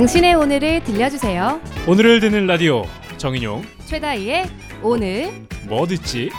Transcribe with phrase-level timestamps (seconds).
[0.00, 1.60] 당신의 오늘을 들려주세요.
[1.86, 2.86] 오늘을 듣는 라디오
[3.18, 4.46] 정인용 최다희의
[4.82, 5.30] 오늘
[5.68, 6.30] 뭐 듣지?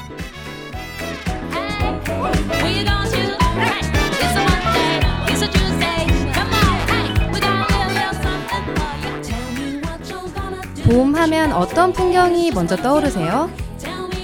[10.83, 13.51] 봄 하면 어떤 풍경이 먼저 떠오르세요?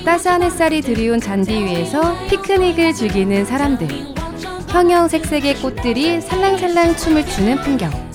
[0.04, 3.88] 따스한 햇살이 들이운 잔디 위에서 피크닉을 즐기는 사람들.
[4.70, 8.07] 형형색색의 꽃들이 살랑살랑 춤을 추는 풍경.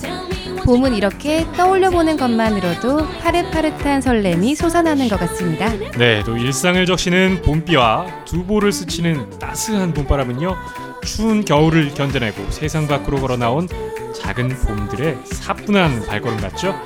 [0.63, 5.69] 봄은 이렇게 떠올려 보는 것만으로도 파릇파릇한 설렘이 솟아나는 것 같습니다.
[5.97, 10.55] 네, 또 일상을 적시는 봄비와 두보를 스치는 따스한 봄바람은요
[11.03, 13.67] 추운 겨울을 견뎌내고 세상 밖으로 걸어 나온
[14.15, 16.79] 작은 봄들의 사뿐한 발걸음 같죠?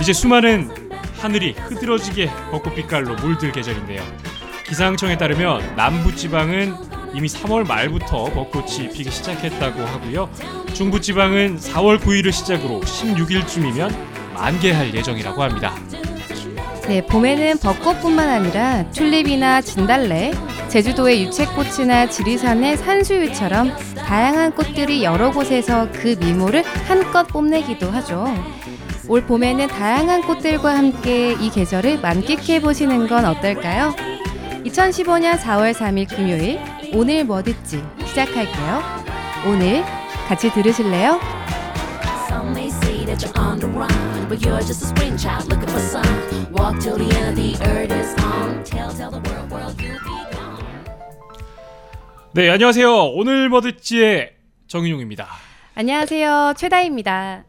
[0.00, 0.70] 이제 수많은
[1.20, 4.02] 하늘이 흐드러지게 벚꽃 빛깔로 물들 계절인데요.
[4.66, 6.74] 기상청에 따르면 남부 지방은
[7.14, 10.28] 이미 3월 말부터 벚꽃이 피기 시작했다고 하고요.
[10.74, 13.94] 중부지방은 4월 9일을 시작으로 16일쯤이면
[14.34, 15.74] 만개할 예정이라고 합니다.
[16.88, 20.32] 네, 봄에는 벚꽃뿐만 아니라 튤립이나 진달래,
[20.68, 28.26] 제주도의 유채꽃이나 지리산의 산수유처럼 다양한 꽃들이 여러 곳에서 그 미모를 한껏 뽐내기도 하죠.
[29.06, 33.94] 올 봄에는 다양한 꽃들과 함께 이 계절을 만끽해 보시는 건 어떨까요?
[34.64, 36.58] 2015년 4월 3일 금요일
[36.94, 38.82] 오늘 뭐 듣지 시작할게요.
[39.46, 39.82] 오늘
[40.28, 41.18] 같이 들으실래요?
[42.28, 45.68] Some may say that you're on the run, but you're just a spring child looking
[45.68, 46.04] for sun.
[46.52, 48.62] Walk till the end of the earth is on.
[48.64, 50.62] Tell, tell the world, world you'll be gone.
[52.32, 52.88] 네, 안녕하세요.
[53.14, 54.32] 오늘 뭐 듣지의
[54.68, 55.26] 정인용입니다.
[55.74, 56.54] 안녕하세요.
[56.56, 57.44] 최다입니다.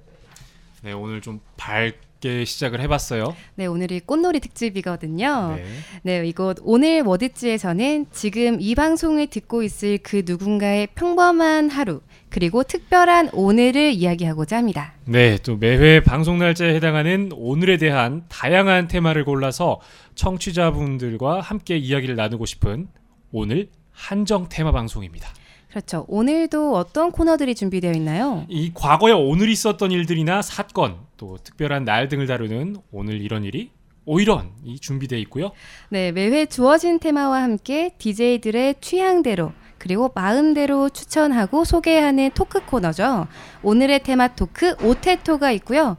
[0.82, 1.94] 네, 오늘 좀 밝
[2.26, 3.36] 게 시작을 해봤어요.
[3.54, 5.58] 네, 오늘이 꽃놀이 특집이거든요.
[5.58, 5.66] 네.
[6.02, 13.30] 네, 이곳 오늘 뭐듣지에서는 지금 이 방송을 듣고 있을 그 누군가의 평범한 하루 그리고 특별한
[13.34, 14.94] 오늘을 이야기하고자 합니다.
[15.06, 19.80] 네, 또 매회 방송 날짜에 해당하는 오늘에 대한 다양한 테마를 골라서
[20.16, 22.88] 청취자분들과 함께 이야기를 나누고 싶은
[23.32, 25.30] 오늘 한정 테마 방송입니다.
[25.76, 26.06] 그렇죠.
[26.08, 28.46] 오늘도 어떤 코너들이 준비되어 있나요?
[28.48, 33.72] 이 과거에 오늘 있었던 일들이나 사건, 또 특별한 날 등을 다루는 오늘 이런 일이
[34.06, 35.52] 오이런이 준비되어 있고요.
[35.90, 43.28] 네, 매회 주어진 테마와 함께 DJ들의 취향대로 그리고 마음대로 추천하고 소개하는 토크 코너죠.
[43.62, 45.98] 오늘의 테마 토크 오테토가 있고요.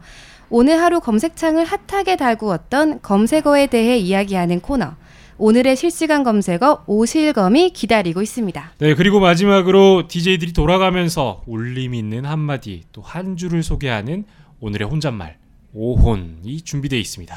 [0.48, 4.94] 오늘 하루 검색창을 핫하게 달구었던 검색어에 대해 이야기하는 코너.
[5.38, 8.72] 오늘의 실시간 검색어 오실검이 기다리고 있습니다.
[8.78, 14.25] 네, 그리고 마지막으로 DJ들이 돌아가면서 울림 있는 한마디, 또 한 줄을 소개하는
[14.60, 15.36] 오늘의 혼잣말
[15.75, 17.36] 오혼이 준비되어 있습니다.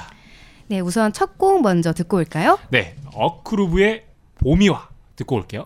[0.67, 2.57] 네, 우선 첫 곡 먼저 듣고 올까요?
[2.69, 4.05] 네, 어크루브의
[4.35, 5.65] 봄이와 듣고 올게요.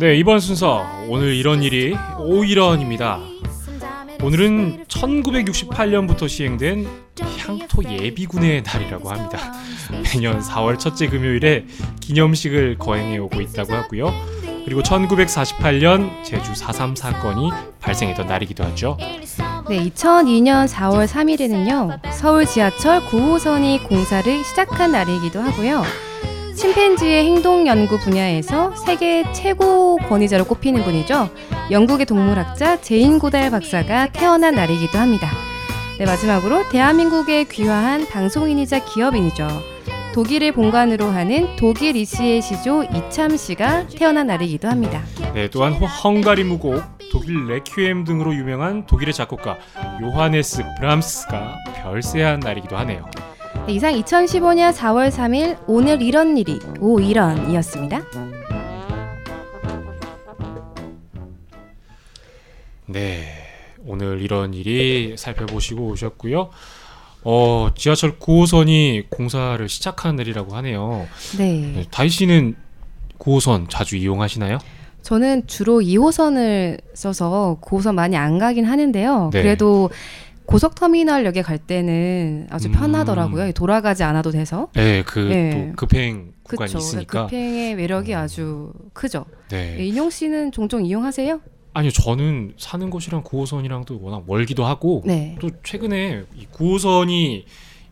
[0.00, 3.20] 네, 이번 순서 오늘 이런 일이 오이런입니다.
[4.22, 6.88] 오늘은 1968년부터 시행된
[7.36, 9.52] 향토 예비군의 날이라고 합니다.
[9.90, 11.66] 매년 4월 첫째 금요일에
[12.00, 14.10] 기념식을 거행해 오고 있다고 하고요.
[14.64, 17.50] 그리고 1948년 제주 4.3 사건이
[17.80, 18.96] 발생했던 날이기도 하죠.
[19.68, 26.09] 네, 2002년 4월 3일에는요, 서울 지하철 9호선이 공사를 시작한 날이기도 하고요.
[26.60, 31.30] 침팬지의 행동 연구 분야에서 세계 최고 권위자로 꼽히는 분이죠.
[31.70, 35.30] 영국의 동물학자 제인 구달 박사가 태어난 날이기도 합니다.
[35.98, 39.48] 네, 마지막으로 대한민국에 귀화한 방송인이자 기업인이죠.
[40.12, 45.00] 독일을 본관으로 하는 독일 이씨의 시조 이참 씨가 태어난 날이기도 합니다.
[45.32, 49.56] 네, 또한 호- 헝가리 무곡, 독일 레퀴엠 등으로 유명한 독일의 작곡가
[50.02, 53.08] 요하네스 브람스가 별세한 날이기도 하네요.
[53.66, 58.00] 네, 이상 2015년 4월 3일 오늘 이런 일이 오 이런이었습니다.
[62.86, 63.24] 네,
[63.86, 66.50] 오늘 이런 일이 살펴보시고 오셨고요.
[67.22, 71.06] 어, 지하철 9호선이 공사를 시작한 날이라고 하네요.
[71.38, 71.72] 네.
[71.74, 72.56] 네, 다희 씨는
[73.18, 74.58] 9호선 자주 이용하시나요?
[75.02, 79.30] 저는 주로 2호선을 써서 9호선 많이 안 가긴 하는데요.
[79.32, 79.42] 네.
[79.42, 79.90] 그래도
[80.50, 82.72] 고속터미널역에 갈 때는 아주 음.
[82.72, 83.52] 편하더라고요.
[83.52, 84.68] 돌아가지 않아도 돼서.
[84.74, 85.50] 네, 그 네.
[85.50, 86.78] 또 급행 구간이 그쵸.
[86.78, 87.26] 있으니까.
[87.26, 89.26] 급행의 매력이 아주 크죠.
[89.48, 89.76] 네.
[89.76, 91.40] 네, 인용 씨는 종종 이용하세요?
[91.72, 95.36] 아니요, 저는 사는 곳이랑 9호선이랑도 워낙 멀기도 하고 네.
[95.40, 97.44] 또 최근에 이 9호선이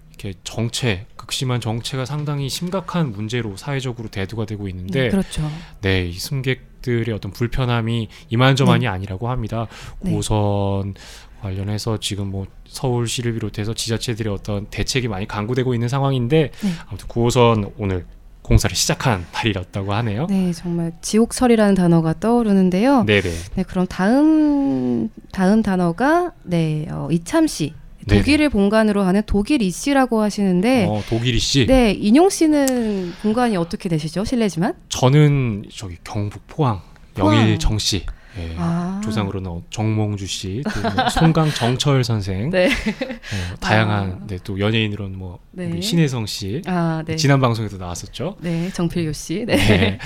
[0.08, 5.48] 이렇게 정체, 극심한 정체가 상당히 심각한 문제로 사회적으로 대두가 되고 있는데 음, 그렇죠.
[5.80, 9.66] 네, 이 승객 고객들의 어떤 불편함이 이만저만이 아니라고 합니다.
[10.00, 10.12] 네.
[10.12, 10.94] 고선
[11.40, 16.70] 관련해서 지금 뭐 서울시를 비롯해서 지자체들의 어떤 대책이 많이 강구되고 있는 상황인데 네.
[16.86, 18.06] 아무튼 9호선 오늘
[18.42, 20.26] 공사를 시작한 날이었다고 하네요.
[20.28, 23.04] 네, 정말 지옥철이라는 단어가 떠오르는데요.
[23.04, 23.62] 네, 네 네.
[23.62, 27.74] 그럼 다음 다음 단어가 네 어, 이참 씨
[28.06, 28.22] 네네.
[28.22, 31.66] 독일을 본관으로 하는 독일 이 씨라고 하시는데 어, 독일 이 씨.
[31.66, 34.24] 네 인용 씨는 본관이 어떻게 되시죠?
[34.24, 36.80] 실례지만 저는 저기 경북 포항
[37.14, 37.36] 포항.
[37.36, 38.04] 영일 정 씨.
[38.38, 38.54] 예.
[38.56, 39.00] 아.
[39.04, 42.66] 조상으로는 어, 정몽주 씨, 또뭐 송강 정철 선생, 네.
[42.68, 44.26] 어, 다양한 아.
[44.26, 45.66] 네, 또 연예인으로는 뭐 네.
[45.70, 47.16] 우리 신혜성 씨, 아, 네.
[47.16, 48.36] 지난 방송에도 나왔었죠.
[48.40, 49.44] 네, 정필교 씨.
[49.46, 49.56] 네.
[49.56, 49.98] 네.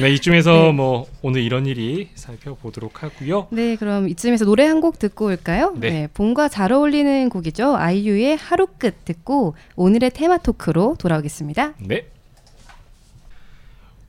[0.00, 0.72] 네, 이쯤에서 네.
[0.72, 3.46] 뭐 오늘 이런 일이 살펴보도록 하고요.
[3.50, 5.74] 네, 그럼 이쯤에서 노래 한 곡 듣고 올까요?
[5.76, 6.08] 네.
[6.14, 7.76] 봄과 잘 어울리는 곡이죠.
[7.76, 11.74] 아이유의 하루 끝 듣고 오늘의 테마 토크로 돌아오겠습니다.
[11.80, 12.06] 네.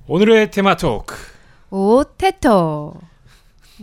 [0.08, 1.16] 오늘의 테마 토크.
[1.72, 2.94] 오 테토.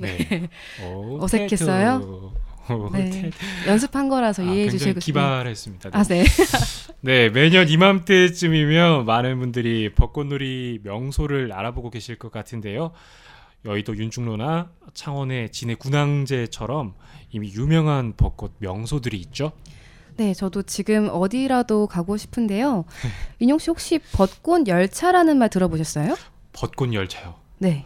[0.01, 0.49] 네.
[0.85, 1.99] 오, 어색했어요?
[2.01, 2.33] 테토.
[2.71, 3.09] 오, 네.
[3.11, 3.31] 테-
[3.67, 5.01] 연습한 거라서 아, 이해해 주시고.
[5.01, 5.91] 기발했습니다.
[5.91, 5.97] 네.
[5.99, 6.25] 아, 네.
[7.01, 12.93] 네, 매년 이맘때쯤이면 많은 분들이 벚꽃놀이 명소를 알아보고 계실 것 같은데요.
[13.65, 16.95] 여의도 윤중로나 창원의 진해 군항제처럼
[17.31, 19.53] 이미 유명한 벚꽃 명소들이 있죠.
[20.17, 22.85] 네, 저도 지금 어디라도 가고 싶은데요.
[23.39, 26.17] 인용 씨 혹시 벚꽃 열차라는 말 들어보셨어요?
[26.53, 27.35] 벚꽃 열차요.
[27.59, 27.85] 네.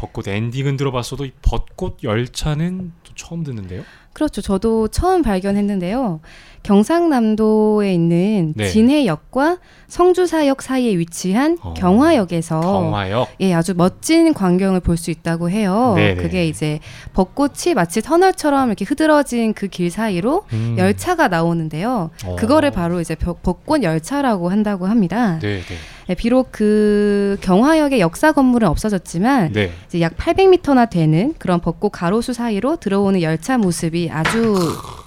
[0.00, 3.82] 벚꽃 엔딩은 들어봤어도 이 벚꽃 열차는 또 처음 듣는데요.
[4.14, 4.40] 그렇죠.
[4.40, 6.20] 저도 처음 발견했는데요.
[6.62, 8.68] 경상남도에 있는 네.
[8.68, 9.58] 진해역과
[9.88, 13.28] 성주사역 사이에 위치한 어, 경화역에서 경화역.
[13.40, 15.92] 예, 아주 멋진 광경을 볼 수 있다고 해요.
[15.96, 16.22] 네네.
[16.22, 16.80] 그게 이제
[17.14, 20.74] 벚꽃이 마치 터널처럼 이렇게 흐드러진 그 길 사이로 음.
[20.78, 22.10] 열차가 나오는데요.
[22.24, 22.36] 어.
[22.36, 25.38] 그거를 바로 이제 벼- 벚꽃 열차라고 한다고 합니다.
[25.40, 25.74] 네, 네.
[26.10, 29.72] 예, 비록 그 경화역의 역사 건물은 없어졌지만 네.
[29.86, 34.56] 이제 약 800m나 되는 그런 벚꽃 가로수 사이로 들어오는 열차 모습이 아주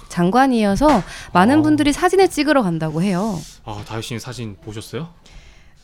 [0.08, 1.02] 장관이어서
[1.34, 1.62] 많은 어.
[1.62, 3.38] 분들이 사진을 찍으러 간다고 해요.
[3.64, 5.10] 아, 다효 씨는 사진 보셨어요?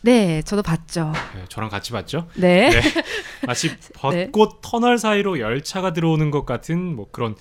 [0.00, 1.12] 네, 저도 봤죠.
[1.34, 2.26] 네, 저랑 같이 봤죠?
[2.36, 2.70] 네.
[2.70, 2.80] 네.
[3.46, 7.34] 마치 벚꽃 터널 사이로 열차가 들어오는 것 같은 뭐 그런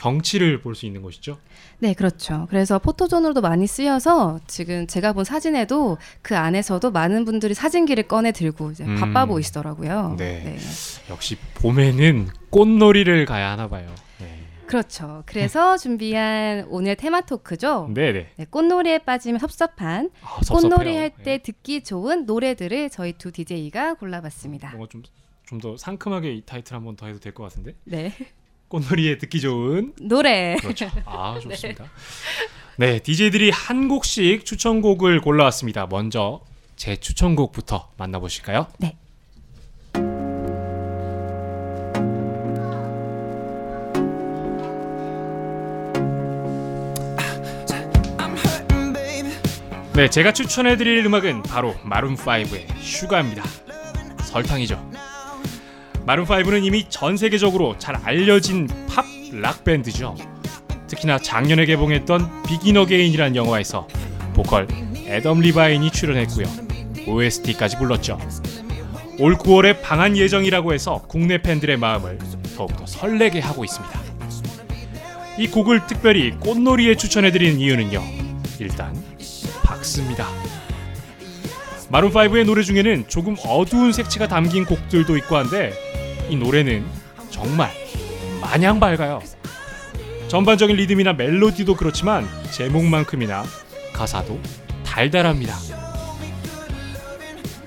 [0.00, 1.36] 경치를 볼 수 있는 곳이죠.
[1.78, 2.46] 네, 그렇죠.
[2.48, 8.70] 그래서 포토존으로도 많이 쓰여서 지금 제가 본 사진에도 그 안에서도 많은 분들이 사진기를 꺼내 들고
[8.70, 8.96] 이제 음.
[8.96, 10.14] 바빠 보이시더라고요.
[10.18, 10.56] 네.
[11.10, 13.92] 역시 봄에는 꽃놀이를 가야 하나 봐요.
[14.20, 14.40] 네.
[14.66, 15.22] 그렇죠.
[15.26, 17.90] 그래서 준비한 오늘 테마 토크죠.
[17.92, 18.28] 네, 네.
[18.36, 20.40] 네, 꽃놀이에 빠지면 섭섭한 아.
[20.48, 21.38] 꽃놀이 할때 네.
[21.38, 24.70] 듣기 좋은 노래들을 저희 두 DJ가 골라봤습니다.
[24.70, 25.02] 뭔가 좀
[25.46, 27.74] 좀 더 상큼하게 이 타이틀 한번 더 해도 될 것 같은데.
[27.84, 28.12] 네.
[28.70, 30.56] 꽃놀이에 듣기 좋은 노래.
[30.60, 30.88] 그렇죠.
[31.04, 31.84] 아, 좋습니다.
[32.76, 35.86] 네, DJ들이 한 곡씩 추천곡을 골라왔습니다.
[35.88, 36.40] 먼저
[36.76, 38.68] 제 추천곡부터 만나보실까요?
[38.78, 38.96] 네.
[49.94, 53.42] 네, 제가 추천해드릴 음악은 바로 마룬5의 슈가입니다.
[54.22, 54.99] 설탕이죠.
[56.06, 60.16] 마룬5는 이미 전 세계적으로 잘 알려진 팝 락 밴드죠.
[60.88, 63.86] 특히나 작년에 개봉했던 Begin Again이라는 영화에서
[64.34, 64.66] 보컬
[65.06, 66.46] 애덤 리바인이 출연했고요.
[67.06, 68.18] OST까지 불렀죠.
[69.18, 72.18] 올 9월에 방한 예정이라고 해서 국내 팬들의 마음을
[72.56, 74.00] 더욱더 설레게 하고 있습니다.
[75.38, 78.02] 이 곡을 특별히 꽃놀이에 추천해드리는 이유는요.
[78.58, 78.94] 일단
[79.62, 80.26] 박스입니다.
[81.90, 85.89] 마룬5의 노래 중에는 조금 어두운 색채가 담긴 곡들도 있고 한데
[86.30, 86.86] 이 노래는
[87.28, 87.72] 정말
[88.40, 89.20] 마냥 밝아요.
[90.28, 93.44] 전반적인 리듬이나 멜로디도 그렇지만 제목만큼이나
[93.92, 94.40] 가사도
[94.84, 95.56] 달달합니다.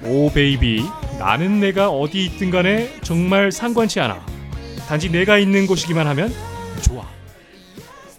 [0.04, 0.84] Oh baby
[1.20, 4.26] 나는 내가 어디 있든 간에 정말 상관치 않아.
[4.88, 6.34] 단지 내가 있는 곳이기만 하면
[6.82, 7.06] 좋아.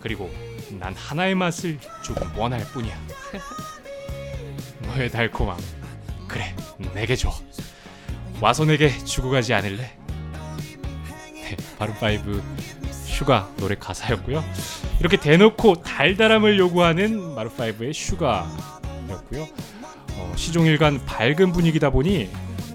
[0.00, 0.30] 그리고
[0.78, 2.94] 난 하나의 맛을 조금 원할 뿐이야.
[4.88, 5.56] 너의 달콤함.
[6.28, 6.54] 그래,
[6.92, 7.32] 내게 줘.
[8.42, 10.03] 와서 내게 주고 가지 않을래?
[11.56, 12.42] 네, 마룬5
[12.90, 14.42] Sugar 노래 가사였고요.
[15.00, 19.46] 이렇게 대놓고 달달함을 요구하는 마룬5의 Sugar였고요.
[20.16, 22.30] 어, 시종일관 밝은 분위기다 보니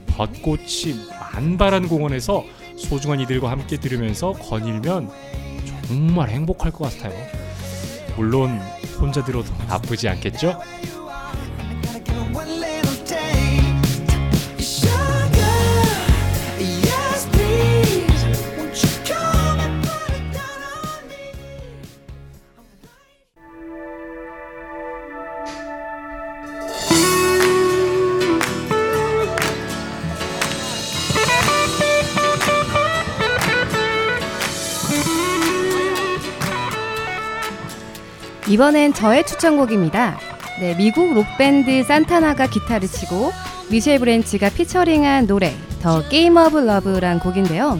[0.07, 2.43] 벚꽃이 만발한 공원에서
[2.77, 5.09] 소중한 이들과 함께 들으면서 거닐면
[5.87, 7.13] 정말 행복할 것 같아요.
[8.15, 8.59] 물론
[8.99, 10.59] 혼자 들어도 나쁘지 않겠죠?
[38.49, 40.17] 이번엔 저의 추천곡입니다.
[40.59, 43.31] 네, 미국 록밴드 산타나가 기타를 치고
[43.69, 47.79] 미셸 브랜치가 피처링한 노래 The Game of Love란 곡인데요.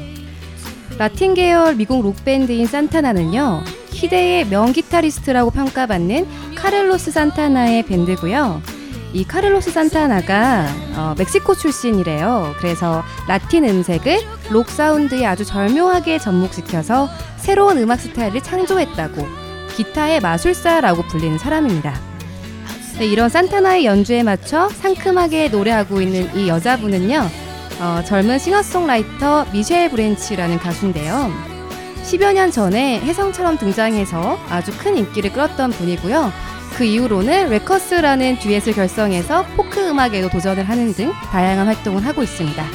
[0.99, 3.63] 라틴 계열 미국 록밴드인 산타나는요.
[3.93, 8.61] 희대의 명기타리스트라고 평가받는 카를로스 산타나의 밴드고요.
[9.13, 12.53] 이 카를로스 산타나가 어, 멕시코 출신이래요.
[12.59, 14.19] 그래서 라틴 음색을
[14.51, 19.48] 록 사운드에 아주 절묘하게 접목시켜서 새로운 음악 스타일을 창조했다고
[19.79, 21.97] 기타의 마술사라고 불리는 사람입니다.
[22.97, 27.25] 네, 이런 산타나의 연주에 맞춰 상큼하게 노래하고 있는 이 여자분은요.
[27.79, 31.31] 어, 젊은 싱어송라이터 미셸 브랜치라는 가수인데요.
[32.03, 36.29] 10여 년 전에 혜성처럼 등장해서 아주 큰 인기를 끌었던 분이고요.
[36.75, 42.65] 그 이후로는 레커스라는 듀엣을 결성해서 포크 음악에도 도전을 하는 등 다양한 활동을 하고 있습니다.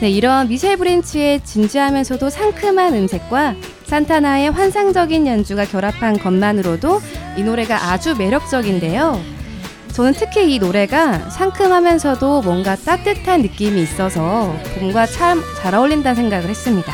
[0.00, 3.54] 네, 이런 미셸 브랜치의 진지하면서도 상큼한 음색과
[3.88, 7.00] 산타나의 환상적인 연주가 결합한 것만으로도
[7.38, 9.18] 이 노래가 아주 매력적인데요.
[9.94, 16.92] 저는 특히 이 노래가 상큼하면서도 뭔가 따뜻한 느낌이 있어서 봄과 참 잘 어울린다는 생각을 했습니다.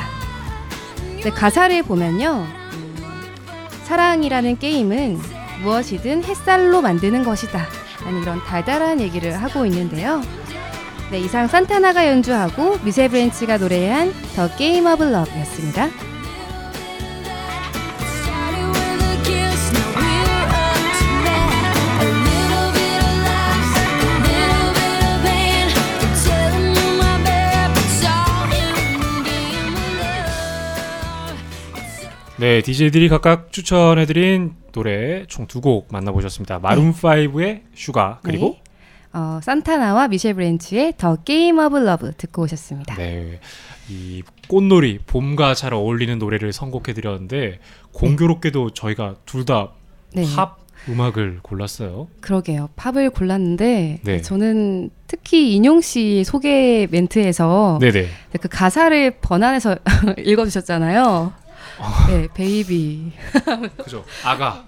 [1.24, 2.46] 네, 가사를 보면요.
[2.74, 2.94] 음,
[3.82, 5.18] 사랑이라는 게임은
[5.64, 7.66] 무엇이든 햇살로 만드는 것이다.
[8.04, 10.22] 라는 이런 달달한 얘기를 하고 있는데요.
[11.10, 15.88] 네, 이상 산타나가 연주하고 미셸 브랜치가 노래한 The Game of Love였습니다.
[32.44, 36.60] 네, DJ들이 각각 추천해드린 노래 총 두 곡 만나보셨습니다.
[36.60, 38.62] 마룬5의 Sugar 그리고 네.
[39.14, 42.96] 어, 산타나와 미셸 브랜치의 The Game of Love 듣고 오셨습니다.
[42.96, 43.40] 네.
[43.88, 47.60] 이 꽃놀이 봄과 잘 어울리는 노래를 선곡해 드렸는데
[47.94, 49.70] 공교롭게도 저희가 둘 다
[50.12, 50.26] 네.
[50.36, 52.08] 팝 음악을 골랐어요.
[52.20, 52.68] 그러게요.
[52.76, 54.20] 팝을 골랐는데 네.
[54.20, 58.06] 저는 특히 인용 씨 소개 멘트에서 네네.
[58.38, 59.76] 그 가사를 번안해서
[60.18, 61.32] 읽어주셨잖아요.
[61.78, 62.06] 아.
[62.08, 63.12] 네, baby.
[63.84, 64.04] 그죠.
[64.24, 64.66] 아가,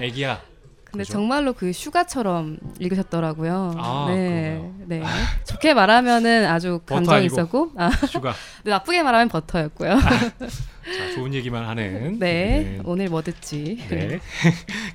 [0.00, 0.40] 애기야.
[0.84, 1.12] 근데 그죠?
[1.12, 3.74] 정말로 그 sugar처럼 읽으셨더라고요.
[3.78, 4.72] 아, 네?
[4.86, 5.02] 네.
[5.46, 7.26] 좋게 말하면은 아주 감정이.
[7.26, 8.34] 있었고, 아, sugar.
[8.58, 9.98] 근데 나쁘게 말하면 버터였고요.
[10.00, 12.18] 자, 좋은 얘기만 하는.
[12.18, 13.84] 네, 오늘 뭐 듣지?
[13.88, 14.18] 네.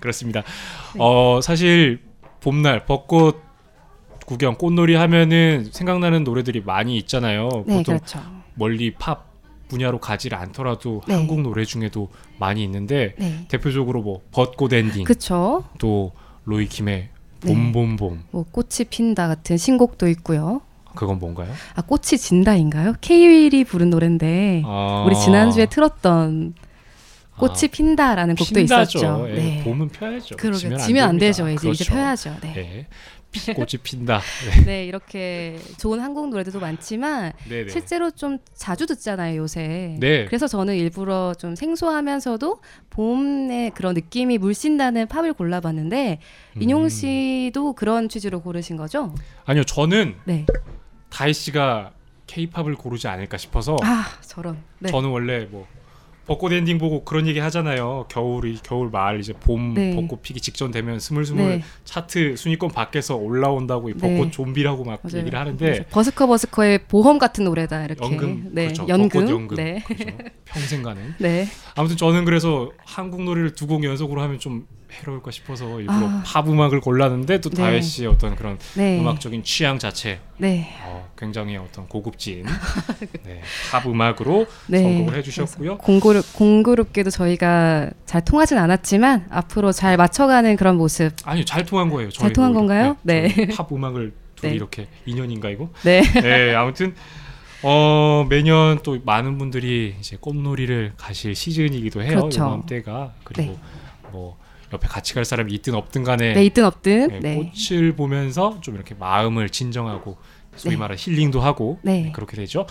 [0.01, 0.43] 그렇습니다.
[0.99, 2.01] 어, 사실
[2.41, 3.41] 봄날 벚꽃
[4.25, 7.47] 구경 꽃놀이 하면은 생각나는 노래들이 많이 있잖아요.
[7.67, 8.19] 네, 보통 그렇죠.
[8.55, 9.25] 멀리 팝
[9.67, 11.15] 분야로 가지를 않더라도 네.
[11.15, 15.63] 한국 노래 중에도 많이 있는데 네, 대표적으로 뭐 벚꽃 엔딩 그렇죠.
[15.77, 16.12] 또
[16.45, 17.10] 로이 킴의
[17.41, 17.48] 네.
[17.48, 20.62] 봄봄봄 뭐 꽃이 핀다 같은 신곡도 있고요.
[20.95, 21.51] 그건 뭔가요?
[21.75, 22.93] 아, 꽃이 진다인가요?
[23.01, 26.53] 케이윌이 부른 노래인데 아, 우리 지난주에 틀었던
[27.38, 29.00] 꽃이 아, 핀다라는 곡도 핀다죠.
[29.00, 29.25] 있었죠.
[29.30, 29.62] 예, 네.
[29.63, 30.38] 봄은 펴야죠.
[30.38, 31.18] 그러게 지면 지면, 안 안.
[31.18, 31.50] 되죠.
[31.50, 31.94] 이제 이제 그렇죠.
[31.94, 32.36] 펴야죠.
[32.42, 32.54] 네.
[32.58, 32.88] 예.
[33.32, 34.22] 피- 꽃이 핀다.
[34.65, 37.70] 네, 이렇게 좋은 한국 노래들도 많지만 네, 네.
[37.70, 39.98] 실제로 좀 자주 듣잖아요, 요새.
[40.00, 40.24] 네.
[40.25, 42.62] 그래서 저는 일부러 좀 생소하면서도
[42.92, 46.20] 봄의 그런 느낌이 물씬 나는 팝을 골라봤는데
[46.62, 46.89] 인용 음.
[46.89, 49.13] 씨도 그런 취지로 고르신 거죠?
[49.44, 50.46] 아니요, 저는 네.
[51.10, 51.92] 다희 씨가
[52.27, 54.63] 케이팝을 고르지 않을까 싶어서 아, 저런.
[54.80, 54.89] 네.
[54.89, 55.68] 저는 원래 뭐
[56.25, 58.05] 벚꽃 엔딩 보고 그런 얘기 하잖아요.
[58.10, 59.96] 겨울이 겨울 말 이제 봄 네.
[59.96, 61.63] 벚꽃 피기 직전 되면 스물스물 네.
[61.84, 64.00] 차트 순위권 밖에서 올라온다고 이 네.
[64.00, 65.20] 벚꽃 좀비라고 막 맞아요.
[65.20, 68.03] 얘기를 하는데 버스커 버스커의 보험 같은 노래다 이렇게.
[68.03, 68.88] 연금 네, 그렇죠.
[68.88, 69.10] 연금.
[69.10, 69.84] 벚꽃 연금 네.
[69.86, 70.05] 그렇죠.
[70.46, 71.13] 평생 가는.
[71.20, 71.48] 네.
[71.75, 74.67] 아무튼 저는 그래서 한국 노래를 두 곡 연속으로 하면 좀
[75.01, 76.23] 해로울까 싶어서 일부러 아.
[76.25, 77.55] 팝 음악을 골랐는데 또 네.
[77.57, 78.99] 다혜 씨의 어떤 그런 네.
[78.99, 80.75] 음악적인 취향 자체 네.
[80.83, 82.45] 어, 굉장히 어떤 고급진
[83.23, 84.81] 네, 팝 음악으로 네.
[84.81, 85.77] 선곡을 해주셨고요.
[85.79, 91.11] 공고롭, 공고롭게도 저희가 잘 통하진 않았지만 앞으로 잘 맞춰가는 그런 모습.
[91.23, 92.09] 아니 잘 통한 거예요.
[92.09, 92.59] 잘 통한 오히려.
[92.59, 92.97] 건가요?
[93.03, 93.33] 네.
[93.33, 94.55] 저희 팝 음악을 둘이 네.
[94.55, 95.69] 이렇게 인연인가 이거?
[95.83, 96.01] 네.
[96.01, 96.93] 네, 아무튼
[97.63, 102.09] 어 매년 또 많은 분들이 이제 꽃놀이를 가실 시즌이기도 해요.
[102.19, 102.45] 그렇죠.
[102.45, 103.57] 이맘때가 그리고
[104.11, 104.37] 뭐
[104.74, 107.07] 옆에 같이 갈 사람이 있든 없든 간에 네, 있든 없든.
[107.07, 107.36] 네, 네.
[107.36, 110.17] 꽃을 보면서 좀 이렇게 마음을 진정하고
[110.55, 110.79] 소위 네.
[110.79, 112.03] 말하는 힐링도 하고 네.
[112.03, 112.65] 네, 그렇게 되죠.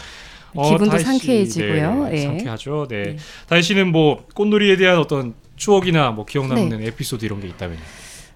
[0.52, 2.04] 기분도 다희 씨, 상쾌해지고요.
[2.04, 2.22] 네, 예.
[2.22, 2.86] 상쾌하죠.
[2.88, 3.02] 네.
[3.02, 3.16] 네.
[3.48, 7.80] 다희 씨는 뭐 꽃놀이에 대한 어떤 추억이나 뭐 기억 남는 에피소드 이런 게 있다면요.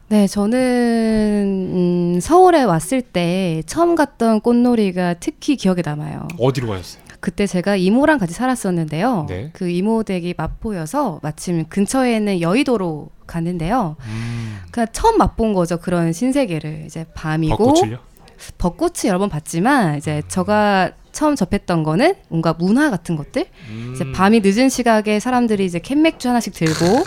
[0.08, 6.28] 네, 저는 음, 서울에 왔을 때 처음 갔던 꽃놀이가 특히 기억에 남아요.
[6.38, 7.07] 어디로 가셨어요?
[7.20, 9.26] 그때 제가 이모랑 같이 살았었는데요.
[9.28, 9.50] 네.
[9.52, 13.96] 그 이모 댁이 마포여서 마침 근처에 있는 여의도로 갔는데요.
[14.00, 15.78] 음, 그러니까 처음 맛본 거죠.
[15.78, 17.98] 그런 신세계를 이제 밤이고 벚꽃을요?
[18.58, 23.92] 벚꽃이 여러 번 봤지만 이제 제가 처음 접했던 거는 뭔가 문화 같은 것들 음.
[23.94, 27.04] 이제 밤이 늦은 시각에 사람들이 이제 캔맥주 하나씩 들고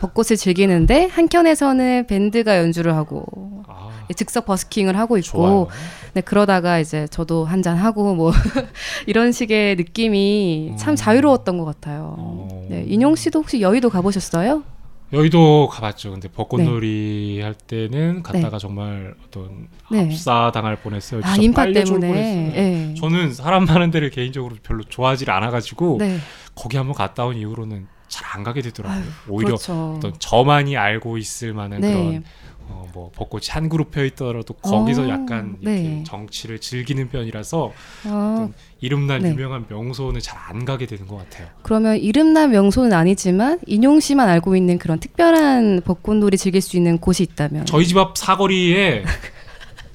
[0.00, 5.62] 벚꽃을 즐기는데 한켠에서는 밴드가 연주를 하고 아, 즉석 버스킹을 하고 좋아요.
[5.62, 5.70] 있고
[6.14, 8.32] 네, 그러다가 이제 저도 한 잔 하고 뭐
[9.06, 10.96] 이런 식의 느낌이 참 음.
[10.96, 12.14] 자유로웠던 것 같아요.
[12.18, 12.66] 어.
[12.70, 14.62] 네, 인용 씨도 혹시 여의도 가보셨어요?
[15.12, 16.12] 여의도 가봤죠.
[16.12, 18.58] 근데 벚꽃놀이 할 때는 갔다가 네.
[18.58, 20.04] 정말 어떤 네.
[20.06, 21.20] 압사 당할 뻔했어요.
[21.24, 22.12] 아 인파 때문에.
[22.12, 22.94] 네.
[22.98, 26.18] 저는 사람 많은 데를 개인적으로 별로 좋아하지 않아가지고 네.
[26.54, 29.00] 거기 한번 갔다 온 이후로는 잘 안 가게 되더라고요.
[29.00, 29.94] 아유, 오히려 그렇죠.
[29.96, 31.92] 어떤 저만이 알고 있을 만한 네.
[31.92, 32.24] 그런
[32.68, 36.04] 어, 뭐 벚꽃이 한 그룹 펴 있더라도 거기서 어, 약간 네.
[36.06, 37.72] 정치를 즐기는 편이라서
[38.06, 39.30] 아, 어떤 이름난 네.
[39.30, 41.46] 유명한 명소는 잘 안 가게 되는 것 같아요.
[41.62, 47.22] 그러면 이름난 명소는 아니지만 인용 씨만 알고 있는 그런 특별한 벚꽃놀이 즐길 수 있는 곳이
[47.24, 49.04] 있다면 저희 집 앞 사거리에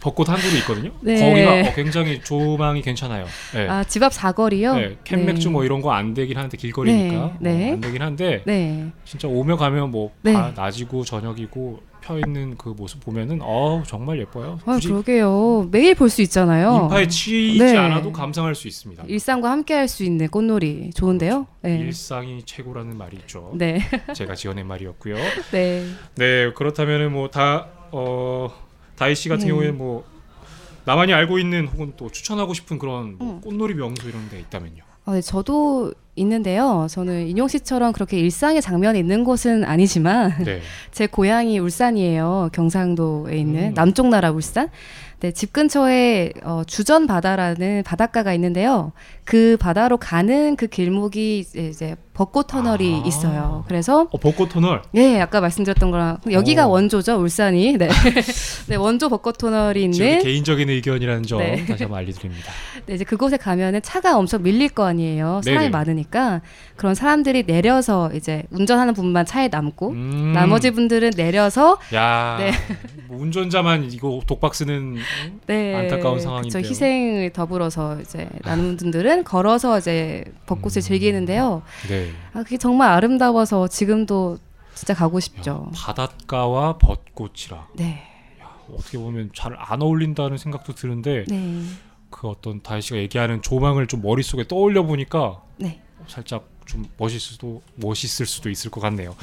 [0.06, 0.92] 벚꽃 한 그루 있거든요.
[1.02, 1.20] 네.
[1.20, 3.26] 거기가 어, 굉장히 조망이 괜찮아요.
[3.56, 3.68] 네.
[3.68, 4.76] 아 집 앞 사거리요?
[4.76, 7.70] 네, 캔맥주 뭐 이런 거 안 되긴 하는데 길거리니까 네, 네.
[7.72, 8.86] 어, 안 되긴 한데 네.
[9.04, 10.34] 진짜 오며 가면 뭐 네.
[10.34, 14.60] 다 낮이고 저녁이고 펴 있는 그 모습 보면은 어 정말 예뻐요.
[14.66, 15.70] 아, 그러게요.
[15.72, 16.82] 매일 볼 수 있잖아요.
[16.84, 17.76] 인파에 치이지 네.
[17.78, 19.06] 않아도 감상할 수 있습니다.
[19.08, 21.48] 일상과 함께 할 수 있는 꽃놀이 좋은데요?
[21.64, 21.80] 네.
[21.80, 23.54] 일상이 최고라는 말이 있죠.
[23.56, 23.80] 네.
[24.14, 25.16] 제가 지어낸 말이었고요.
[25.52, 25.84] 네.
[26.16, 28.50] 네 그렇다면은 뭐다 어
[28.96, 29.52] 다이 씨 같은 네.
[29.52, 30.06] 경우에 뭐
[30.86, 33.42] 나만이 알고 있는 혹은 또 추천하고 싶은 그런 뭐 음.
[33.42, 34.84] 꽃놀이 명소 이런 데 있다면요.
[35.06, 36.88] 어, 네, 저도 있는데요.
[36.90, 40.62] 저는 인용 씨처럼 그렇게 일상의 장면이 있는 곳은 아니지만 네.
[40.92, 42.50] 제 고향이 울산이에요.
[42.54, 43.74] 경상도에 있는 음.
[43.74, 44.70] 남쪽 나라 울산.
[45.22, 48.92] 네, 집 근처에 어, 주전 바다라는 바닷가가 있는데요.
[49.24, 53.08] 그 바다로 가는 그 길목이 이제, 이제 벚꽃 터널이 아.
[53.08, 53.64] 있어요.
[53.68, 54.82] 그래서 어 벚꽃 터널.
[54.94, 56.72] 예, 아까 말씀드렸던 거랑 여기가 오.
[56.72, 57.78] 원조죠, 울산이.
[57.78, 57.90] 네,
[58.68, 61.66] 네 원조 벚꽃 터널이 있는 개인적인 의견이라는 점 네.
[61.66, 62.52] 다시 한번 알려드립니다.
[62.86, 65.42] 네, 이제 그곳에 가면은 차가 엄청 밀릴 거 아니에요.
[65.44, 65.70] 사람이 네네.
[65.70, 66.04] 많으니까
[66.75, 70.33] 그런 사람들이 내려서 이제 운전하는 분만 차에 남고 음.
[70.33, 72.51] 나머지 분들은 내려서 야 네.
[73.07, 74.98] 뭐 운전자만 이거 독박 쓰는
[75.48, 76.63] 네, 안타까운 상황인데요.
[76.63, 80.81] 희생을 더불어서 이제 나눈 분들은 걸어서 이제 벚꽃을 음.
[80.81, 81.61] 즐기는데요.
[81.87, 82.11] 네.
[82.33, 84.37] 아, 그게 정말 아름다워서 지금도
[84.74, 85.68] 진짜 가고 싶죠.
[85.68, 88.03] 야, 바닷가와 벚꽃이라 네,
[88.74, 91.61] 어떻게 보면 잘 안 어울린다는 생각도 드는데 네,
[92.09, 95.81] 그 어떤 다희 씨가 얘기하는 조망을 좀 머릿속에 떠올려 보니까 네.
[96.08, 99.16] 살짝 좀 멋있을 수도 멋있을 수도 있을 것 같네요.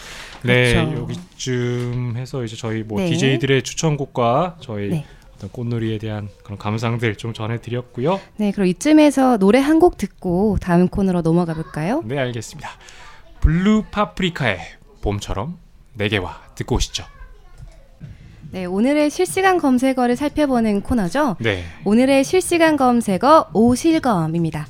[0.42, 1.00] 네 그렇죠.
[1.02, 3.10] 여기쯤 해서 이제 저희 뭐 네.
[3.10, 5.04] DJ들의 추천곡과 저희 네.
[5.36, 8.20] 어떤 꽃놀이에 대한 그런 감상들 좀 전해드렸고요.
[8.36, 12.02] 네, 그럼 이쯤에서 노래 한 곡 듣고 다음 코너로 넘어가 볼까요?
[12.04, 12.70] 네 알겠습니다.
[13.40, 14.60] 블루 파프리카의
[15.00, 15.58] 봄처럼
[15.94, 17.04] 내게와 듣고 오시죠.
[18.52, 21.36] 네, 오늘의 실시간 검색어를 살펴보는 코너죠.
[21.40, 21.64] 네.
[21.84, 24.66] 오늘의 실시간 검색어 오실검입니다.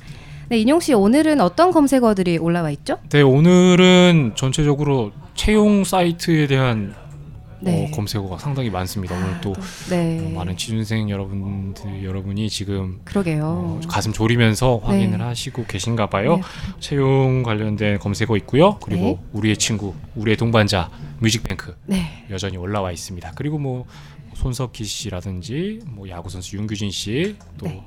[0.49, 2.99] 네, 인용 씨 오늘은 어떤 검색어들이 올라와 있죠?
[3.09, 6.93] 네 오늘은 전체적으로 채용 사이트에 대한
[7.61, 7.87] 네.
[7.87, 9.15] 어, 검색어가 상당히 많습니다.
[9.15, 9.53] 오늘 또
[9.89, 13.43] 네, 어, 많은 취준생 여러분들 여러분이 지금 그러게요.
[13.45, 15.23] 어, 가슴 졸이면서 확인을 네.
[15.23, 16.35] 하시고 계신가 봐요.
[16.35, 16.41] 네.
[16.81, 18.79] 채용 관련된 검색어 있고요.
[18.79, 19.19] 그리고 네.
[19.31, 23.31] 우리의 친구, 우리의 동반자 뮤직뱅크 네, 여전히 올라와 있습니다.
[23.35, 23.85] 그리고 뭐
[24.35, 27.81] 손석희 씨라든지 뭐 야구 선수 윤규진 씨, 또 네.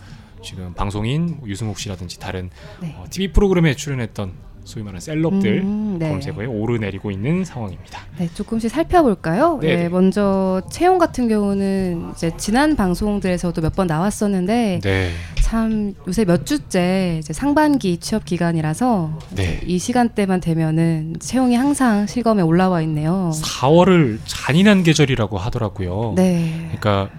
[0.46, 2.94] 지금 방송인 유승욱 씨라든지 다른 네.
[2.96, 6.08] 어, TV 프로그램에 출연했던 소위 말하는 셀럽들 음, 네.
[6.08, 8.00] 검색어에 오르내리고 있는 상황입니다.
[8.18, 9.58] 네, 조금씩 살펴볼까요?
[9.60, 9.88] 네, 네, 네.
[9.88, 15.10] 먼저 채용 같은 경우는 이제 지난 방송들에서도 몇 번 나왔었는데 네,
[15.42, 19.60] 참 요새 몇 주째 이제 상반기 취업 기간이라서 네.
[19.66, 23.30] 이 시간대만 되면은 채용이 항상 실검에 올라와 있네요.
[23.34, 26.14] 4월을 잔인한 계절이라고 하더라고요.
[26.16, 27.10] 네, 그러니까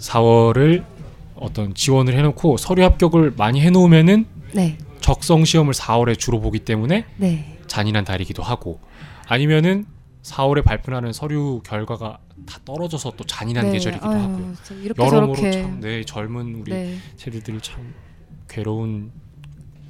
[0.00, 0.82] 4월을
[1.42, 7.58] 어떤 지원을 해놓고 서류 합격을 많이 해놓으면은 네, 적성 시험을 4월에 주로 보기 때문에 네,
[7.66, 8.80] 잔인한 달이기도 하고
[9.26, 9.86] 아니면은
[10.22, 14.54] 4월에 발표하는 서류 결과가 다 떨어져서 또 잔인한 네, 계절이기도 아유, 하고요.
[14.98, 17.92] 여러모로 참 네, 젊은 우리 네, 세대들이 참
[18.48, 19.10] 괴로운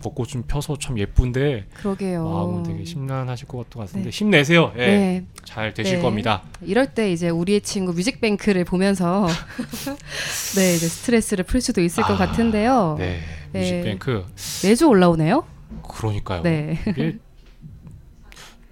[0.02, 2.24] 벚꽃 좀 펴서 참 예쁜데 그러게요.
[2.24, 4.10] 마음은 되게 심란하실 것 같은데 네.
[4.10, 4.72] 힘내세요.
[4.76, 6.02] 예, 네, 잘 되실 네.
[6.02, 6.42] 겁니다.
[6.60, 9.26] 이럴 때 이제 우리의 친구 뮤직뱅크를 보면서
[10.56, 12.96] 네 이제 스트레스를 풀 수도 있을 것 아, 같은데요.
[12.98, 13.20] 네,
[13.52, 13.60] 네.
[13.60, 14.26] 뮤직뱅크
[14.64, 15.44] 매주 올라오네요.
[15.88, 16.42] 그러니까요.
[16.42, 16.78] 네,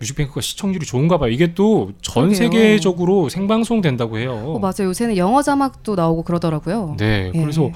[0.00, 1.30] 뮤직뱅크가 시청률이 좋은가 봐요.
[1.30, 2.34] 이게 또 전.
[2.34, 4.32] 세계적으로 생방송 된다고 해요.
[4.32, 4.88] 어, 맞아요.
[4.88, 6.96] 요새는 영어 자막도 나오고 그러더라고요.
[6.98, 7.40] 네, 예.
[7.40, 7.70] 그래서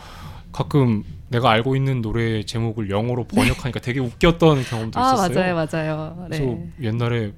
[0.53, 1.05] 가끔
[1.35, 5.55] 내가 알고 있는 노래 제목을 영어로 번역하니까 되게 웃겼던 경험도 아 있었어요.
[5.55, 6.25] 맞아요, 맞아요.
[6.29, 6.71] 그래서 네.
[6.81, 7.33] 옛날에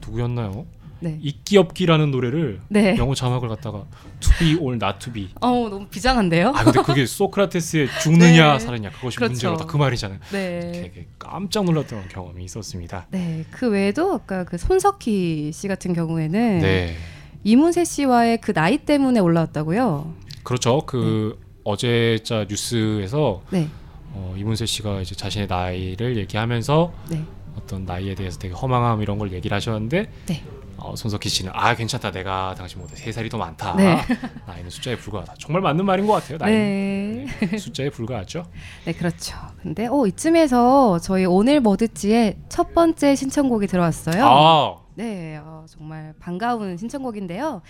[0.00, 0.66] 누구였나요?
[1.00, 1.18] 네.
[1.20, 2.96] 있기 없기라는 노래를 네.
[2.98, 3.84] 영어 자막을 갖다가
[4.20, 5.30] to be or not to be.
[5.40, 6.52] 어 너무 비장한데요?
[6.54, 8.58] 아 근데 그게 소크라테스의 죽느냐 네.
[8.60, 9.32] 살았냐 그것이 그렇죠.
[9.32, 10.18] 문제로다 그 말이잖아요.
[10.30, 10.72] 네.
[10.72, 13.06] 되게 깜짝 놀랐던 경험이 있었습니다.
[13.10, 13.44] 네.
[13.50, 16.94] 그 외에도 아까 그 손석희 씨 같은 경우에는 네,
[17.42, 20.14] 이문세 씨와의 그 나이 때문에 올라왔다고요.
[20.44, 20.82] 그렇죠.
[20.86, 23.68] 그 어제자 뉴스에서 네.
[24.12, 27.22] 어, 이문세 씨가 이제 자신의 나이를 얘기하면서 네.
[27.56, 30.44] 어떤 나이에 대해서 되게 허망함 이런 걸 얘기를 하셨는데 네.
[30.76, 33.98] 어, 손석희 씨는 아 괜찮다 내가 당신보다 세 살이 더 많다 네.
[34.46, 37.26] 나이는 숫자에 불과하다 정말 맞는 말인 것 같아요 나이 네.
[37.40, 38.46] 는 숫자에 불과하죠
[38.86, 39.36] 네, 그렇죠.
[39.62, 44.24] 근데 어 이쯤에서 저희 오늘 뭐 듣지의 첫 번째 신청곡이 들어왔어요.
[44.24, 47.62] 아 네, 어, 정말 반가운 신청곡인데요.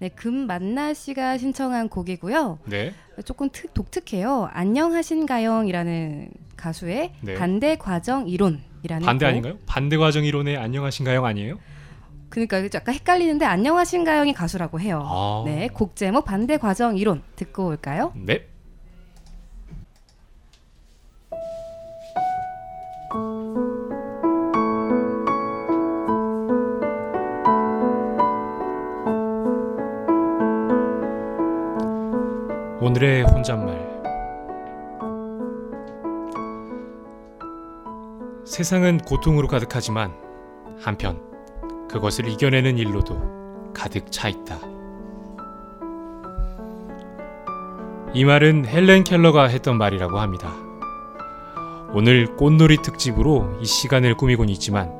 [0.00, 2.60] 네, 금만나 씨가 신청한 곡이고요.
[2.66, 2.94] 네.
[3.24, 4.48] 조금 특, 독특해요.
[4.52, 7.34] 안녕하신가영이라는 가수의 네.
[7.34, 9.30] 반대 과정 이론이라는 반대 곡.
[9.30, 9.58] 아닌가요?
[9.66, 11.58] 반대 과정 이론에 안녕하신가요 아니에요?
[12.28, 15.02] 그러니까 약간 헷갈리는데 안녕하신가영이 가수라고 해요.
[15.04, 15.42] 아.
[15.46, 18.12] 네, 곡 제목 반대 과정 이론 듣고 올까요?
[18.14, 18.46] 네.
[32.80, 33.76] 오늘의 혼잣말
[38.44, 40.14] 세상은 고통으로 가득하지만
[40.80, 41.20] 한편
[41.90, 44.60] 그것을 이겨내는 일로도 가득 차 있다.
[48.14, 50.54] 이 말은 헬렌 켈러가 했던 말이라고 합니다.
[51.92, 54.92] 오늘 꽃놀이 특집으로 이 시간을 꾸미곤 있지만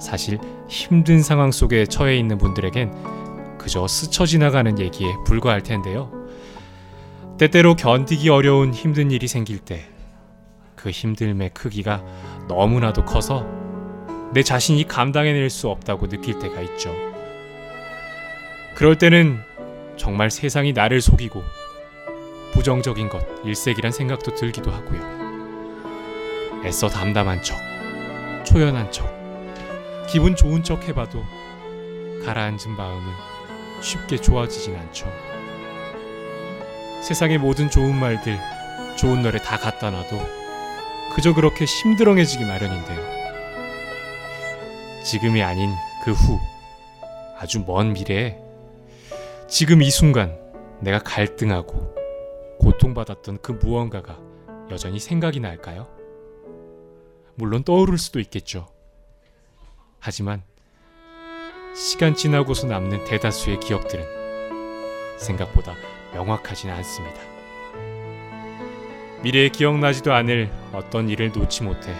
[0.00, 6.15] 사실 힘든 상황 속에 처해 있는 분들에겐 그저 스쳐 지나가는 얘기에 불과할 텐데요.
[7.38, 9.96] 때때로 견디기 어려운 힘든 일이 생길 때
[10.86, 12.04] 그 힘듦의 크기가
[12.46, 13.44] 너무나도 커서
[14.32, 16.94] 내 자신이 감당해낼 수 없다고 느낄 때가 있죠.
[18.76, 19.40] 그럴 때는
[19.96, 21.42] 정말 세상이 나를 속이고
[22.52, 25.16] 부정적인 것, 일색이란 생각도 들기도 하고요.
[26.64, 27.58] 애써 담담한 척,
[28.44, 29.12] 초연한 척,
[30.08, 31.24] 기분 좋은 척 해봐도
[32.24, 33.12] 가라앉은 마음은
[33.80, 35.10] 쉽게 좋아지진 않죠.
[37.02, 38.38] 세상의 모든 좋은 말들,
[38.96, 40.18] 좋은 노래 다 갖다 놔도
[41.14, 43.16] 그저 그렇게 심드렁해지기 마련인데요.
[45.04, 45.70] 지금이 아닌
[46.04, 46.38] 그 후,
[47.38, 48.38] 아주 먼 미래에
[49.48, 50.36] 지금 이 순간
[50.80, 51.94] 내가 갈등하고
[52.58, 54.18] 고통받았던 그 무언가가
[54.70, 55.88] 여전히 생각이 날까요?
[57.36, 58.66] 물론 떠오를 수도 있겠죠.
[60.00, 60.42] 하지만
[61.74, 65.74] 시간 지나고서 남는 대다수의 기억들은 생각보다
[66.16, 67.20] 명확하지는 않습니다.
[69.22, 71.94] 미래에 기억나지도 않을 어떤 일을 놓지 못해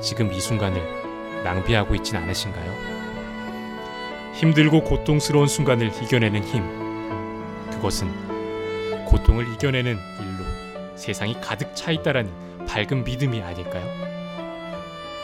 [0.00, 2.90] 지금 이 순간을 낭비하고 있진 않으신가요?
[4.34, 6.62] 힘들고 고통스러운 순간을 이겨내는 힘.
[7.70, 8.08] 그것은
[9.04, 13.86] 고통을 이겨내는 일로 세상이 가득 차 있다라는 밝은 믿음이 아닐까요?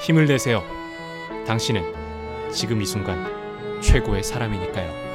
[0.02, 0.62] 힘을 내세요.
[1.46, 5.05] 당신은 지금 이 순간 최고의 사람이니까요.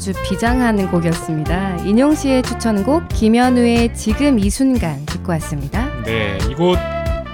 [0.00, 1.84] 아주 비장한 곡이었습니다.
[1.84, 5.90] 인용 씨의 추천곡 김현우의 지금 이 순간 듣고 왔습니다.
[6.04, 6.78] 네, 이곳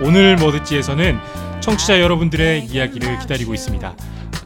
[0.02, 1.16] 오늘 뭐 듣지에서는
[1.61, 3.94] 청취자 여러분들의 이야기를 기다리고 있습니다.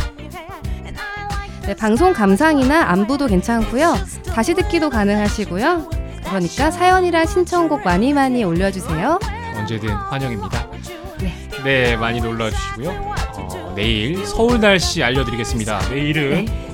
[1.66, 3.96] 네, 방송 감상이나 안부도 괜찮고요.
[4.34, 5.90] 다시 듣기도 가능하시고요.
[6.26, 9.20] 그러니까 사연이랑 신청곡 많이 많이 올려주세요.
[9.56, 10.68] 언제든 환영입니다.
[11.20, 11.34] 네.
[11.64, 12.90] 네, 많이 놀러 주시고요.
[13.38, 15.90] 어, 내일 서울 날씨 알려드리겠습니다.
[15.90, 16.73] 내일은 어,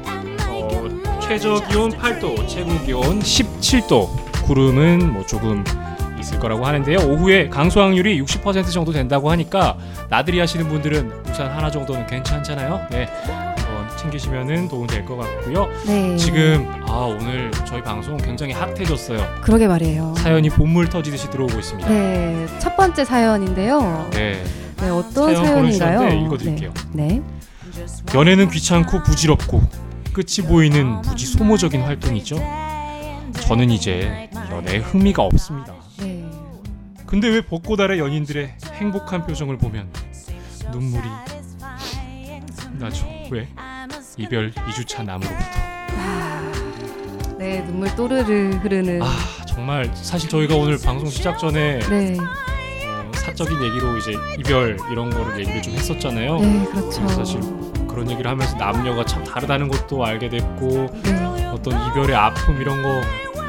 [1.30, 4.10] 최저 기온 8도, 최고 기온 17도.
[4.46, 5.64] 구름은 뭐 조금
[6.20, 6.98] 있을 거라고 하는데요.
[7.08, 9.78] 오후에 강수 확률이 60% 정도 된다고 하니까
[10.10, 12.88] 나들이 하시는 분들은 우산 하나 정도는 괜찮잖아요.
[12.90, 15.68] 네, 한번 챙기시면은 도움 될 것 같고요.
[15.86, 16.18] 네.
[16.18, 19.24] 지금 아 오늘 저희 방송 굉장히 핫해졌어요.
[19.44, 20.16] 그러게 말이에요.
[20.18, 21.88] 사연이 본물 터지듯이 들어오고 있습니다.
[21.90, 24.10] 네, 첫 번째 사연인데요.
[24.14, 24.44] 네.
[24.82, 26.00] 네, 어떤 사연 사연인가요?
[26.00, 26.74] 보내주셨는데 읽어드릴게요.
[26.94, 27.22] 네.
[28.16, 32.38] 연애는 귀찮고 부질없고 끝이 보이는 무지 소모적인 활동이죠.
[33.42, 35.74] 저는 이제 연애에 흥미가 없습니다.
[36.00, 36.26] 네.
[37.06, 39.90] 근데 왜 벚꽃 아래 연인들의 행복한 표정을 보면
[40.72, 41.04] 눈물이
[42.80, 43.08] 나죠?
[43.32, 43.48] 왜?
[44.18, 45.46] 이별 2주차 남으로부터.
[45.98, 46.52] 아,
[47.38, 49.02] 네, 눈물 또르르 흐르는.
[49.02, 49.08] 아
[49.48, 55.40] 정말 사실 저희가 오늘 방송 시작 전에 네, 어, 사적인 얘기로 이제 이별 이런 거를
[55.40, 56.40] 얘기를 좀 했었잖아요.
[56.40, 57.08] 네, 그렇죠.
[57.10, 57.40] 사실
[57.90, 63.02] 그런 얘기를 하면서 남녀가 참 다르다는 것도 알게 됐고 네, 어떤 이별의 아픔 이런 거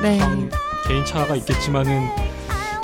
[0.03, 0.51] 네, 참
[0.89, 2.09] 개인차가 있겠지만은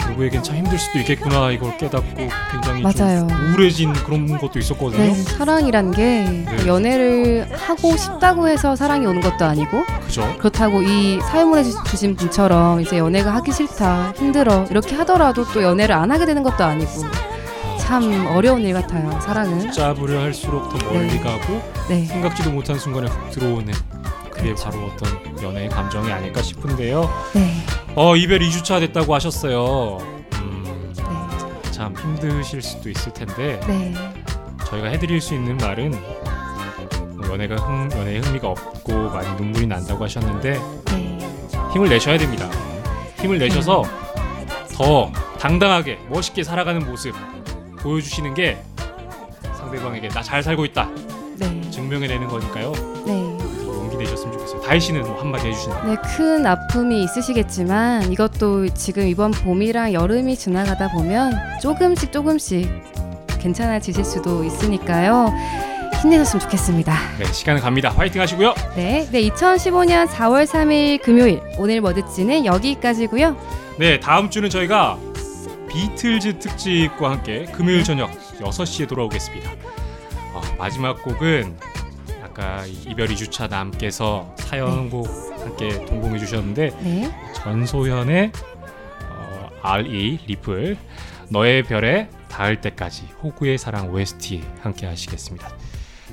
[0.09, 3.27] 누구에겐 참 힘들 수도 있겠구나 이걸 깨닫고 굉장히 맞아요.
[3.27, 5.03] 좀 우울해진 그런 것도 있었거든요.
[5.03, 6.67] 네, 사랑이란 게 네.
[6.67, 10.33] 연애를 하고 싶다고 해서 사랑이 오는 것도 아니고 그죠?
[10.39, 16.13] 그렇다고 이 사연을 해주신 분처럼 이제 연애가 하기 싫다, 힘들어 이렇게 하더라도 또 연애를 안
[16.13, 16.91] 하게 되는 것도 아니고
[17.87, 19.19] 참 어려운 일 같아요.
[19.21, 19.71] 사랑은.
[19.71, 21.21] 짜부려 할수록 더 멀리 네.
[21.21, 23.73] 가고 네, 생각지도 못한 순간에 훅 들어오는
[24.29, 24.65] 그게 그렇죠.
[24.65, 27.09] 바로 어떤 연애의 감정이 아닐까 싶은데요.
[27.35, 27.55] 네,
[27.95, 29.99] 어 이별 2주차 됐다고 하셨어요.
[30.35, 33.95] 음, 네, 참 힘드실 수도 있을 텐데 네,
[34.65, 35.93] 저희가 해드릴 수 있는 말은
[37.19, 41.19] 뭐 연애가 흥, 연애에 흥미가 없고 많이 눈물이 난다고 하셨는데 네,
[41.73, 42.51] 힘을 내셔야 됩니다.
[43.21, 43.85] 힘을 내셔서
[44.75, 47.15] 더 당당하게 멋있게 살아가는 모습
[47.77, 48.59] 보여주시는 게
[49.59, 50.89] 상대방에게 나 잘 살고 있다
[51.39, 52.73] 네, 증명해내는 거니까요.
[53.07, 53.13] 네.
[53.67, 54.61] 용기 내셨으면 좋겠어요.
[54.63, 55.85] 다희 씨는 뭐 한마디 해주신다.
[55.85, 62.69] 네, 큰 아픔이 있으시겠지만 이것도 지금 이번 봄이랑 여름이 지나가다 보면 조금씩 조금씩
[63.39, 65.31] 괜찮아지실 수도 있으니까요.
[66.01, 66.95] 힘내셨으면 좋겠습니다.
[67.19, 67.91] 네 시간은 갑니다.
[67.91, 68.55] 화이팅 하시고요.
[68.77, 73.37] 네, 네 2015년 4월 3일 금요일 오늘 뭐 듣지는 여기까지고요.
[73.79, 74.97] 네 다음 주는 저희가
[75.69, 79.51] 비틀즈 특집과 함께 금요일 저녁 6시에 돌아오겠습니다.
[80.35, 81.57] 어, 마지막 곡은
[82.23, 85.07] 아까 이별 2주차 남께서 사연곡
[85.41, 88.33] 함께 동봉해 주셨는데 네, 전소현의
[89.09, 90.19] 어, R.E.
[90.27, 90.77] 리플
[91.31, 95.49] 너의 별에 닿을 때까지 호구의 사랑 OST 함께 하시겠습니다.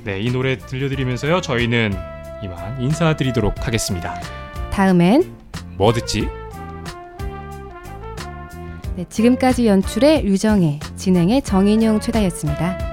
[0.03, 1.41] 네, 이 노래 들려드리면서요.
[1.41, 1.93] 저희는
[2.43, 4.19] 이만 인사드리도록 하겠습니다.
[4.71, 5.35] 다음엔
[5.77, 6.27] 뭐 듣지?
[8.95, 12.92] 네, 지금까지 연출의 류정혜, 진행의 정인용 최다였습니다.